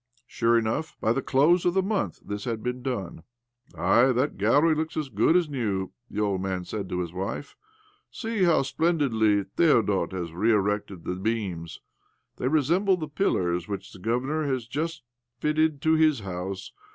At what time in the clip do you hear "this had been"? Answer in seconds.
2.25-2.81